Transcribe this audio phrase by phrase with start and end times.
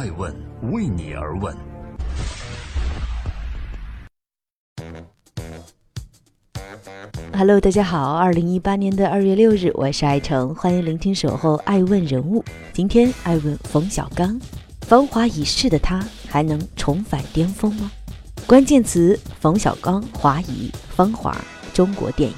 [0.00, 0.34] 爱问
[0.72, 1.54] 为你而问。
[7.34, 12.42] Hello，大家好，二零一八年的二月六日，我是爱成，欢迎聆听守候爱问人物。
[12.72, 14.40] 今天爱问冯小刚，
[14.86, 17.92] 芳华已逝的他还能重返巅峰吗？
[18.46, 21.36] 关键词：冯小刚、华谊、芳华、
[21.74, 22.36] 中国电影。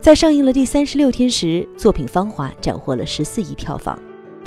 [0.00, 3.96] 在上映了第三十六天时，作品《芳华》斩获了十四亿票房，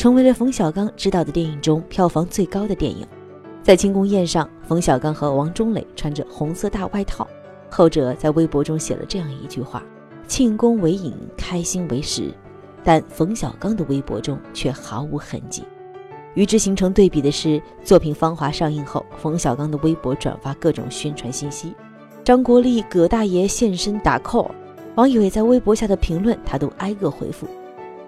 [0.01, 3.05] 成为了冯小刚执导的电影中票房最高的电影。
[3.61, 7.27] 在庆功宴上，冯小刚和王中磊穿着红色大外套。
[7.69, 9.83] 后者在微博中写了这样一句话
[10.25, 12.33] ：“庆功为饮，开心为食。”
[12.83, 15.63] 但冯小刚的微博中却毫无痕迹。
[16.33, 21.75] 与之形成对比的是，作品《芳华》上映后，冯小刚的微博转发各种宣传信息，
[22.23, 24.49] 张国立、葛大爷现身打 call，
[24.95, 27.45] 网友也在微博下的评论他都挨个回复。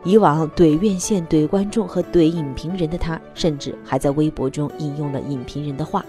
[0.03, 6.05] 以往怼院线、怼观众和怼影评人的他，甚至还在微博中引用了影评人的话。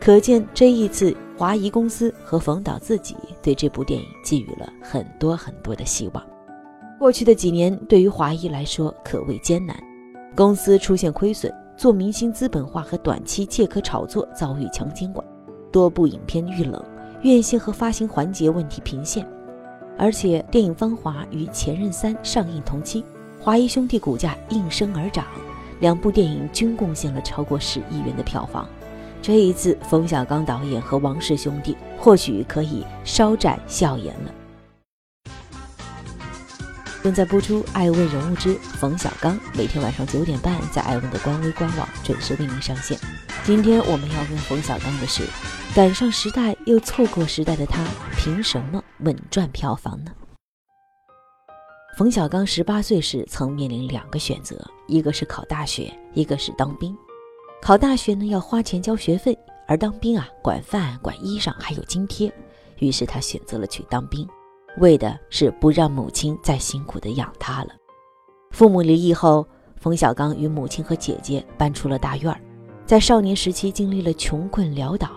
[0.00, 6.22] 可见这一次，华谊公司和冯导自己对这部电影寄予了很多很多的希望。
[6.98, 9.76] 过去的几年对于华谊来说可谓艰难，
[10.36, 15.26] 公司出现亏损，做明星资本化和短期借壳炒作遭遇强监管，
[15.72, 16.84] 多部影片遇冷，
[17.22, 19.26] 院线和发行环节问题频现。
[19.96, 23.04] 而且电影《芳华》与《前任三》上映同期，
[23.40, 25.24] 华谊兄弟股价应声而涨，
[25.80, 28.68] 两部电影均贡献了超过十亿元的票房。
[29.22, 34.34] 这一次，冯小刚导演和王氏兄弟或许可以稍展笑颜了。
[37.02, 42.98] 正在播出《爱问人物之冯小刚》，每天晚上九点半在爱问的官微官网准时为您上线。
[43.44, 45.22] 今天我们要问冯小刚的是：
[45.74, 47.84] 赶上时代又错过时代的他，
[48.16, 50.10] 凭什么稳赚票房呢？
[51.98, 56.96] 冯小刚十八岁时曾面临两个选择，一个是考大学，一个是当兵。
[57.60, 62.32] 考大学呢要花钱交学费，而当兵啊管饭管衣裳还有津贴，
[62.78, 64.24] 于是他选择了去当兵，
[64.76, 67.70] 为的是不让母亲再辛苦的养他了。
[68.52, 69.44] 父母离异后，
[69.74, 72.40] 冯小刚与母亲和姐姐搬出了大院儿，
[72.86, 75.10] 在少年时期经历了穷困潦倒，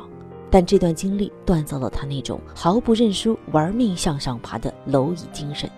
[0.49, 5.69] 但这段经历锻造了他那种毫不认输、玩命向上爬的蝼蚁精神，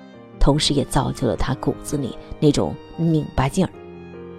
[0.44, 3.72] 同时也造就了他骨子里那种拧巴劲儿。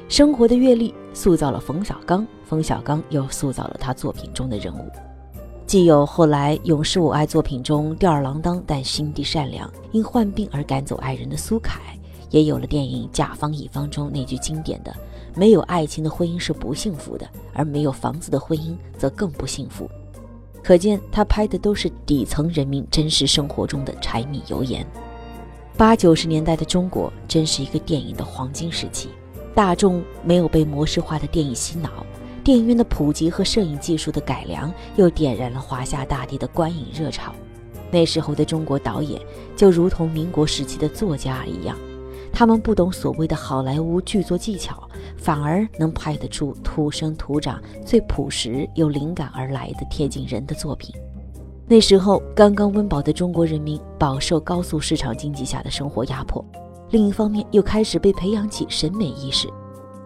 [0.07, 4.87] 生活的阅历塑造了冯小刚，冯小刚又塑造了他作品中的人物。
[5.67, 11.81] 既有后来《永是我爱》作品中吊儿郎当但心地善良、因患病而赶走爱人的苏凯，
[12.29, 14.95] 也有了电影《甲方乙方》中那句经典的
[15.35, 19.91] “没有爱情的婚姻是不幸福的，而没有房子的婚姻则更不幸福”。
[20.63, 24.87] 可见他拍的都是底层人民真实生活中的柴米油盐。
[25.77, 29.09] 八九十年代的中国真是一个电影的黄金时期。
[29.57, 32.07] 大众没有被模式化的电影洗脑，
[32.45, 37.35] 电影院的普及和摄影技术的改良又点燃了华夏大地的观影热潮。
[37.91, 39.21] 那时候的中国导演
[39.57, 41.77] 就如同民国时期的作家一样，
[42.33, 50.95] 他们不懂所谓的好莱坞剧作技巧，反而能拍得出土生土长、最朴实又灵感而来的贴近人的作品。
[51.67, 56.45] 那时候刚刚温饱的中国人民饱受高速市场经济下的生活压迫。
[56.91, 59.49] 另一方面，又开始被培养起审美意识，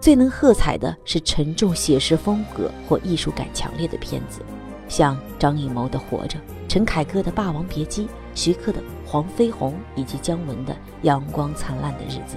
[0.00, 4.40] 最能喝彩的是沉重写实风格或艺术感强烈的片子，
[4.88, 8.04] 像张艺谋的《活着》，陈凯歌的《霸王别姬》，
[8.36, 12.36] 徐克的《黄飞鸿》，以及姜文的《阳光灿烂的日子》。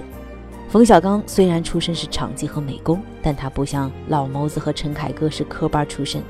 [0.68, 6.20] 冯小刚虽然出身是场记和美工，但他不像老谋子和陈凯歌是科班出身。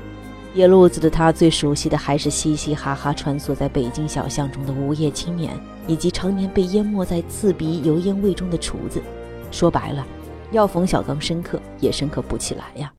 [0.53, 9.01] 野路子的他最熟悉的还是嘻嘻哈哈穿梭在北京小巷中的无业青年，以及常年被淹没在刺鼻油烟味中的厨子。
[9.49, 10.05] 说白了，
[10.51, 12.93] 要冯小刚深刻也深刻不起来呀。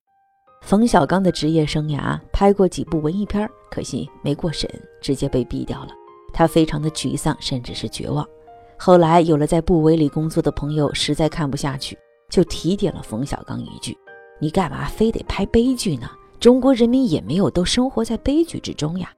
[0.62, 4.68] 冯小刚的职业生涯拍过几部文艺片，可惜没过审，
[5.00, 5.90] 直接被毙掉了。
[6.32, 8.26] 他非常的沮丧，甚至是绝望。
[8.76, 11.96] 后来有了在部委里工作的朋友，实在看不下去，
[12.28, 13.96] 就提点了冯小刚一句
[14.40, 16.10] ：“你干嘛非得拍悲剧呢？”
[16.44, 19.10] 中国人民也没有都生活在悲剧之中呀。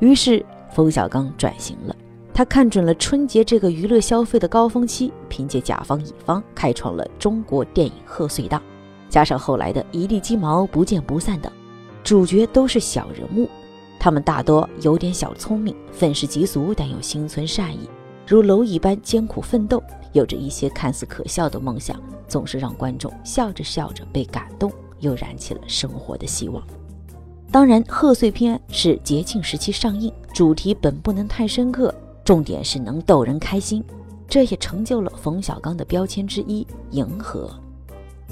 [0.00, 1.94] 于是冯小刚转型了，
[2.34, 8.60] 他看准了春节这个娱乐消费的高峰期，凭借甲方乙方开创了中国电影贺岁档，
[9.08, 11.52] 加上后来的一地鸡毛、不见不散等，
[12.02, 13.48] 主角都是小人物，
[14.00, 17.88] 他们大多有点小聪明，愤世嫉俗，但又心存善意，
[18.26, 19.80] 如蝼蚁般艰苦奋斗，
[20.12, 21.96] 有着一些看似可笑的梦想，
[22.26, 24.68] 总是让观众笑着笑着被感动。
[25.00, 26.62] 又燃起了生活的希望。
[27.50, 31.94] 当然，贺岁片是节庆时期上映，主题本不能太深刻，
[32.24, 33.82] 重点是能逗人开心。
[34.28, 37.48] 这也成就了冯小刚的标签之一——迎合。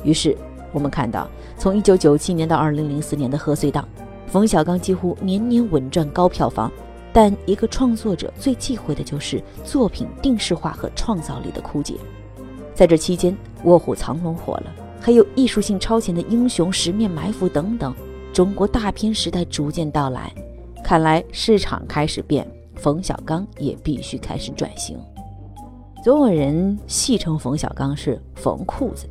[0.03, 0.37] 于是，
[0.73, 3.89] 我们看到，从1997年到2004年的贺岁档，
[4.27, 6.71] 冯小刚几乎年年稳赚高票房。
[7.13, 11.95] 但一个创作者最忌讳的就是作品定式化和创造力的枯竭。
[12.75, 13.33] 在这期间，
[13.63, 14.75] 《卧虎藏龙》火了，
[15.05, 17.95] 还有艺术性超前的《英雄》《十面埋伏》等等，
[18.33, 20.33] 中国大片时代逐渐到来。
[20.83, 24.99] 看来市场开始变，冯小刚也必须开始转型。
[26.03, 29.07] 总有人戏称冯小刚是“冯裤子”，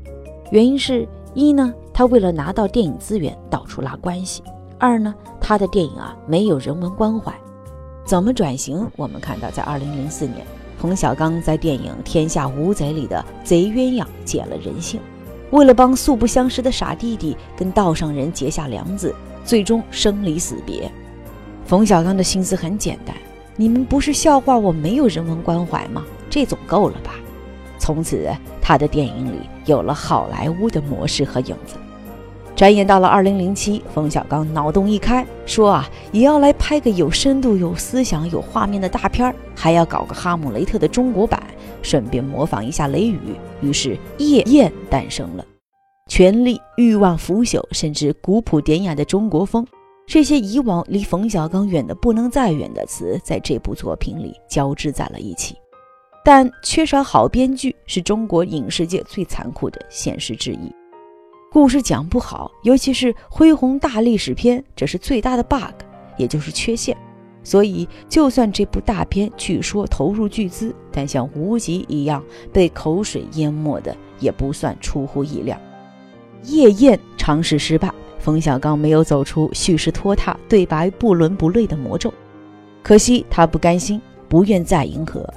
[0.50, 4.42] 原因是一呢，他为了拿到电影资源到处拉关系；
[4.80, 7.32] 二呢，他的电影啊没有人文关怀。
[8.04, 8.90] 怎么转型？
[8.96, 10.44] 我们看到，在二零零四年，
[10.76, 15.00] 冯小刚在电影《天下无贼》里的贼鸳鸯捡了人性，
[15.54, 19.14] 为了帮素不相识的傻弟弟跟道上人结下梁子，
[19.46, 20.92] 最终生离死别。
[21.64, 23.16] 冯小刚的心思很简单：
[23.56, 26.04] 你们不是笑话我没有人文关怀吗？
[26.28, 27.12] 这总够了吧？
[27.78, 28.28] 从此，
[28.60, 31.76] 他的电影里有了好莱坞的模式和影子。
[32.56, 41.44] 转眼到了二零零七，冯小刚脑洞一开，说啊，也要来拍个有深度、有思想、有画面的大片儿，还要搞个《哈姆雷特》的中国版，
[41.84, 43.20] 顺便模仿一下雷雨。
[43.62, 45.46] 于是《夜宴》诞生了，
[46.10, 49.64] 权力、欲望、腐朽，甚至古朴典雅的中国风，
[50.08, 55.56] 这些以往离冯小刚远的不能再远的词，在这部作品里交织在了一起。
[56.26, 60.74] 但缺少好编剧，是中国影视界最残酷的现实之一。
[61.52, 65.74] 故事讲不好，尤其是恢宏大历史片，这是最大的 bug，
[66.18, 66.98] 也就是缺陷。
[67.44, 75.60] 所以，就算这部大片据说投入巨资，但像无极一样被口水淹没的，也不算出乎意料。
[76.44, 82.14] 夜宴尝试失败，冯小刚没有走出叙事拖沓、对白不伦不类的魔咒。
[82.82, 85.28] 可惜他不甘心，不愿再迎合。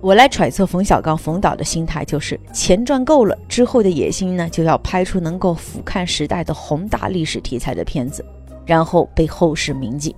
[0.00, 8.24] 我来揣测冯小刚、冯导的心态，就是钱赚够了之后的野心呢，就要拍出能够俯瞰时代的宏大历史题材的片子，
[8.64, 10.14] 然后被后世铭记。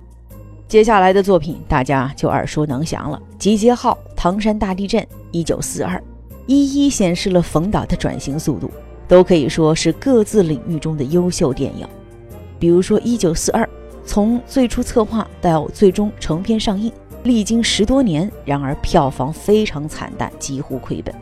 [0.71, 5.97] 接下来的作品大家就耳熟能详了，《集结号》《唐山大地震》《一九四二》，
[6.45, 8.71] 一一显示了冯导的转型速度，
[9.05, 11.85] 都可以说是各自领域中的优秀电影。
[12.57, 13.65] 比如说《一九四二》，
[14.05, 16.89] 从最初策划到最终成片上映。
[17.23, 21.13] 历经十多年，然而票房非常惨淡，几乎亏本。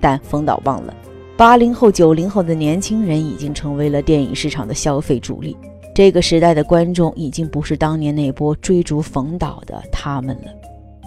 [0.00, 0.94] 但冯导忘了，
[1.36, 5.54] 八零后、九零后的年轻人已经成为了电影市场的消费主力。
[5.94, 10.50] 这个时代的观众已经不是当年那波追逐冯导的他们了。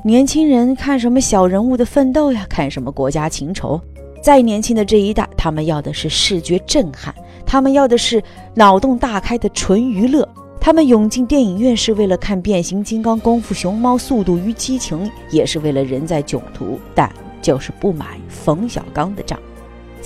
[0.06, 2.46] 年轻人看什么小人物的奋斗呀？
[2.50, 3.82] 看什么国家情仇？
[4.24, 7.14] 再年轻的这一代，他们要的是视觉震撼，
[7.46, 8.24] 他们要的是
[8.56, 10.28] 脑洞大开的纯娱乐。
[10.62, 17.12] 他们涌进电影院是为了看变形金刚、功夫熊猫、速度与激情，也是为了人在囧途，但
[17.42, 19.38] 就是不买冯小刚的账。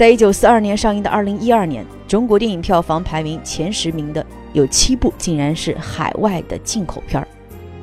[0.02, 7.28] 在一九四二年上映的二零一二年，中国电影票房排名前十名的有七部，竟然是海外的进口片儿。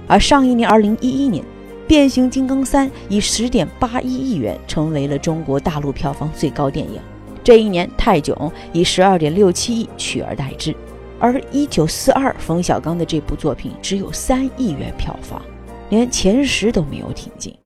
[0.09, 1.44] 而上一年二零一一年，
[1.87, 7.00] 《变形金刚三》以十点八一亿元成为了中国大陆票房最高电影。
[7.44, 8.37] 这一年，《泰囧》
[8.73, 10.75] 以十二点六七亿取而代之。
[11.21, 15.41] 而一九四二，冯小刚的这部作品只有三亿元票房，
[15.88, 17.56] 连前十都没有挺进，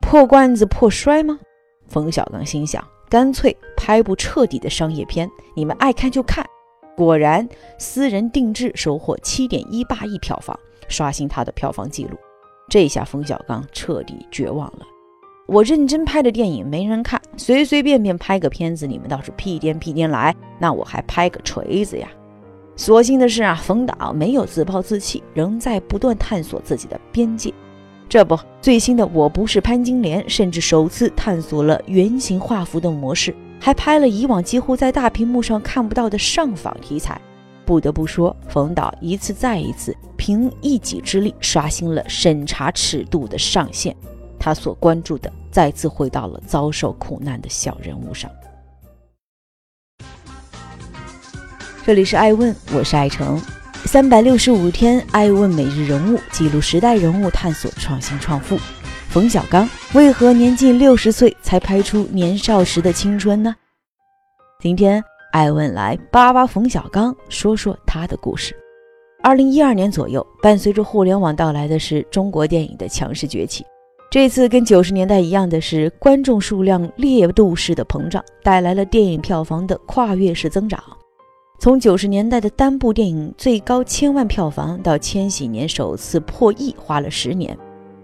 [0.00, 1.38] 破罐子破摔吗？
[1.88, 6.46] 冯小刚心想，干脆拍部彻底的商业片，你们爱看就看。
[6.96, 7.46] 果然，
[7.76, 10.56] 私人定制收获七点一八亿票房，
[10.88, 12.16] 刷新他的票房记录。
[12.68, 14.86] 这下冯小刚彻底绝望了。
[15.48, 22.08] 我认真拍的电影没人看，随随便便拍个片子，你们倒是屁颠屁颠来，那我还拍个锤子呀！
[22.76, 27.52] 所幸的是啊，冯导没有自暴自弃，仍在不断探索自己的边界。
[28.10, 37.20] 这不，最新的《我不是潘金莲》甚至首次探索了圆形画幅的模式，还拍了以往几乎在大屏幕上看不到的上访题材。
[37.64, 43.94] 不得不说，冯导一次再一次凭一己之力刷新了审查尺度的上限。
[44.40, 48.28] 他所关注的再次回到了遭受苦难的小人物上。
[51.86, 53.40] 这里是爱问，我是爱成。
[53.86, 58.56] 三百六十五天，爱问每日人物记录时代人物，探索创新创富。
[59.08, 63.54] 冯小刚为何年近六十岁才拍出年少时的青春呢？
[64.60, 68.54] 今天爱问来扒扒冯小刚，说说他的故事。
[69.22, 73.64] 二零一二年左右，伴随着互联网到来的是中国电影的强势崛起。
[74.08, 80.80] 这次跟九十年代一样的是，观众数量烈度式的膨胀，带来了电影票房的跨越式增长。
[81.60, 87.54] 从九十年代的单部电影最高千万票房到千禧年首次破亿，花了十年；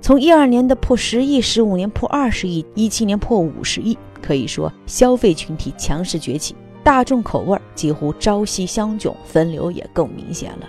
[0.03, 3.97] 从一二年的破十亿，十五年破二十亿，一七年破五十亿。
[4.21, 10.69] 可以说，消费群体强势崛起，大众口味几乎朝夕相迥，分流也更明显了。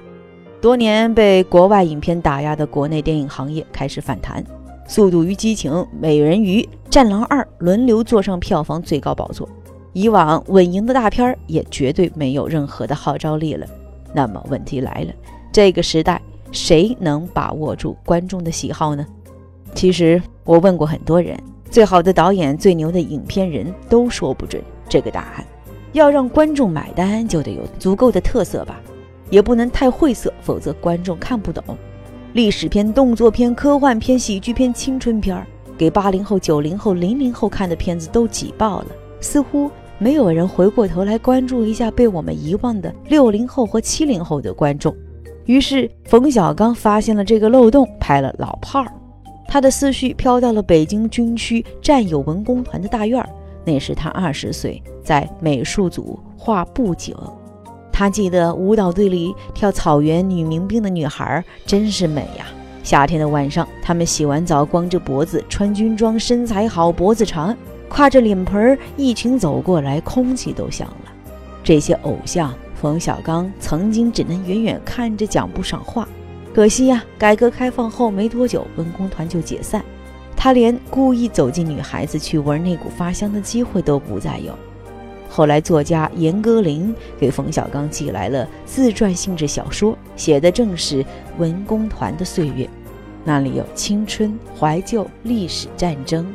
[0.61, 4.41] 多年被国外影片打压的国内电影行业开始反弹，
[4.87, 9.49] 《速度与激情》《美人鱼》《战狼二》轮流坐上票房最高宝座。
[9.97, 13.65] 以往稳赢的大片儿也绝对没有任何的号召力了。
[14.13, 15.13] 那么问题来了，
[15.51, 19.03] 这个时代谁能把握住观众的喜好呢？
[19.73, 21.35] 其实我问过很多人，
[21.71, 25.43] 最好的导演、最牛的影片人都说不准这个答案。
[25.93, 28.79] 要让观众买单，就得有足够的特色吧。
[29.31, 31.63] 也不能太晦涩，否则观众看不懂。
[32.33, 38.87] 历史片、动作片、科幻片、喜剧片、青春片儿，给八零后、九零后、零零后看的片子都挤爆了，
[39.19, 44.95] 似乎没有人回过头来关注一下被我们遗忘的六零后和七零后的观众。
[45.45, 48.85] 于是冯小刚发现了这个漏洞，拍了《老炮儿》。
[49.47, 53.29] 他的思绪飘到了北京军区战友文工团的大院儿，
[53.65, 57.15] 那是他二十岁，在美术组画布景。
[57.91, 62.45] 他记得舞蹈队里跳草原女民兵的女孩真是美呀！
[62.83, 67.55] 夏天的晚上，他们洗完澡，光着脖子，穿军装，身材好，脖子长，
[67.89, 71.11] 挎着脸盆，一群走过来，空气都香了。
[71.63, 76.07] 这些偶像，冯小刚曾经只能远远看着，讲不上话。
[76.53, 79.83] 可惜呀，改革开放后没多久，文工团就解散，
[80.35, 84.53] 他连故意走进女孩子去闻那股发香的机会都不再有。
[85.29, 91.05] 后来，作家严歌苓给冯小刚寄来了自传性质小说，写的正是
[91.37, 92.67] 文工团的岁月，
[93.23, 96.25] 那里有青春、怀旧、历史、战争，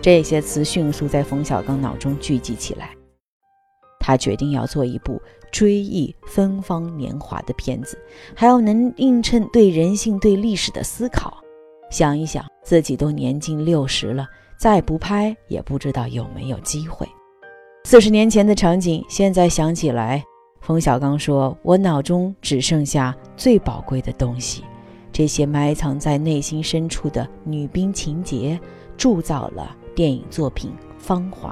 [0.00, 2.90] 这些词迅速在冯小刚脑中聚集起来。
[3.98, 5.20] 他决定要做一部
[5.52, 7.98] 追忆芬芳年华的片子，
[8.34, 11.38] 还要能映衬对人性、对历史的思考。
[11.90, 14.26] 想一想，自己都年近六十了，
[14.56, 17.06] 再不拍也不知道有没有机会。
[17.84, 20.24] 四十年前的场景，现在想起来，
[20.60, 24.64] 冯小刚说：“我脑中只剩下最宝贵的东西，
[25.12, 28.58] 这些埋藏在内心深处的女兵情节，
[28.96, 31.50] 铸造了电影作品《芳华》。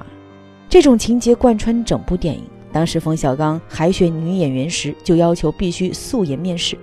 [0.71, 2.45] 这种情节贯穿整部电影。
[2.73, 6.75] 当时冯小刚海选女演员时，就要求必须素颜面试。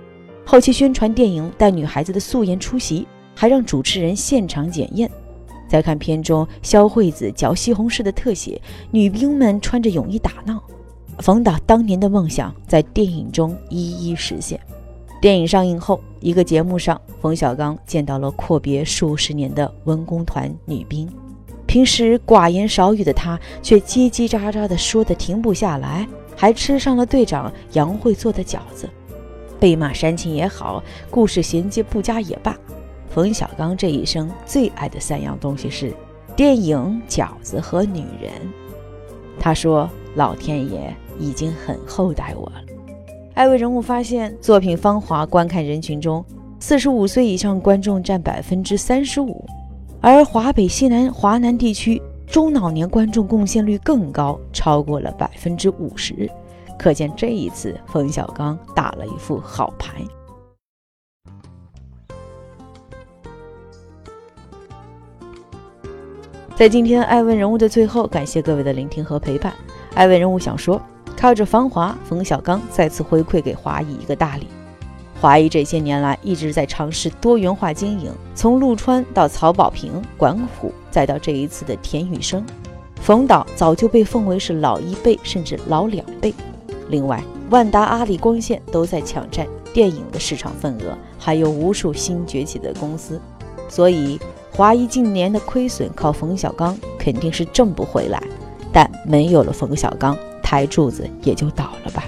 [0.44, 3.04] 后期宣传电影带女孩子的素颜出席，
[3.34, 5.10] 还让主持人现场检验。”
[5.66, 10.62] 再看片中肖惠子嚼西红柿的特写，女兵们穿着泳衣打闹。
[11.18, 14.60] 冯导当年的梦想在电影中一一实现。
[15.20, 21.08] 电影上映后，一个节目上，冯小刚见到了阔别数十年的文工团女兵。
[21.66, 26.06] 平时寡言少语的他，却叽叽喳喳的说的停不下来，
[26.36, 28.88] 还吃上了队长杨慧做的饺子。
[29.58, 32.56] 被骂煽情也好，故事衔接不佳也罢。
[33.08, 35.92] 冯小刚这一生最爱的三样东西是
[36.36, 38.30] 电影、饺子和女人。
[39.40, 42.62] 他说：“老天爷已经很厚待我了。”
[43.34, 46.24] 艾薇人物发现，作品《芳华》观看人群中，
[46.60, 49.44] 四十五岁以上观众占百分之三十五，
[50.08, 56.30] 而华北、西南、华南地区中老年观众贡献率更高，超过了百分之五十。
[56.78, 60.00] 可见这一次冯小刚打了一副好牌。
[66.54, 69.52] 在今天爱问人物的最后，感谢各位的聆听和陪伴。
[69.94, 70.80] 爱问人物想说，
[71.16, 74.46] 靠着繁华，冯小刚再次回馈给华谊一个大礼。
[75.20, 82.44] 华谊这些年来一直在尝试多元化经营，从陆川到曹保平、管虎，再到这一次的田雨生，
[83.00, 86.34] 冯导早就被奉为是老一辈甚至老两辈。
[86.88, 93.20] 另外，万达、阿里、光线都在抢占电影的市场份额，还有无数新崛起的公司，
[93.68, 94.18] 所以。
[94.52, 98.22] 华谊近年的亏损靠冯小刚肯定是挣不回来，
[98.72, 102.04] 但没有了冯小刚，台柱子也就倒了吧。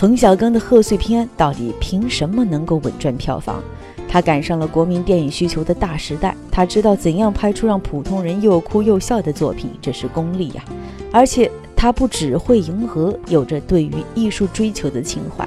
[0.00, 3.62] 冯小刚的贺岁片到底凭什么能够稳赚票房？
[4.08, 10.64] 他赶上了国民电影需求的大时代，他知道怎样拍出让普通人又哭又笑的作品，这是功力呀。
[11.12, 15.46] 而且他不只会迎合，有着对于艺术追求的情怀。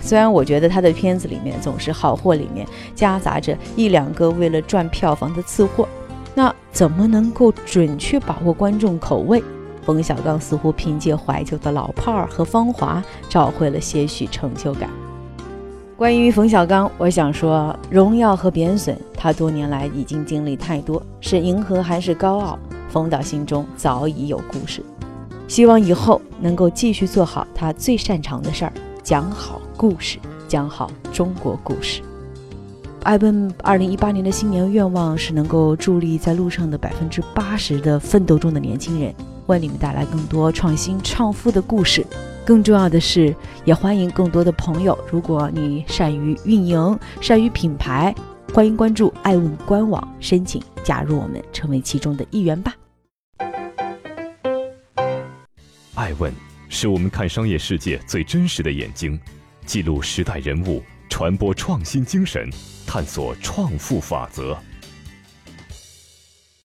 [0.00, 5.88] 虽然我觉得他的片子里面总是好货，里面夹杂着一两个为了赚票房的次货，
[6.34, 9.40] 那怎么能够准确把握观众口味？
[9.86, 14.90] 冯小刚似乎凭借怀旧的老炮儿和芳华找回了些许成就感。
[15.96, 22.58] 关于冯小刚，我想说，荣耀和贬损，他多年来已经经历太多，是迎合还是高傲？
[22.90, 24.82] 冯导心中早已有故事，
[25.46, 28.72] 希望以后能够继续做好他最擅长的事儿，
[29.04, 29.62] 讲好。
[29.76, 32.00] 故事讲好中国故事。
[33.02, 39.14] 艾奔二零一八年的新年愿望是能够助力在路上的百分之八十的奋斗中的年轻人，
[39.46, 42.06] 为你们带来更多创新创富的故事。
[42.44, 43.34] 更重要的是，
[43.64, 48.14] 也欢迎更多的朋友，如果你善于运营、善于品牌，
[48.54, 52.72] 欢迎关注爱问官网，申请加入我们，成为其中的一员吧。
[55.94, 56.32] 爱问
[56.68, 59.18] 是我们看商业世界最真实的眼睛，
[59.64, 62.48] 记录时代人物，传播创新精神，
[62.86, 64.56] 探索创富法则。